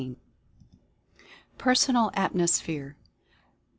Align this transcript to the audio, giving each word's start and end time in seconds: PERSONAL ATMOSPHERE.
PERSONAL 1.59 2.09
ATMOSPHERE. 2.15 2.95